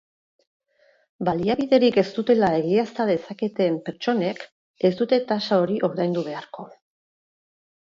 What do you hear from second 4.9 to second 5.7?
ez dute tasa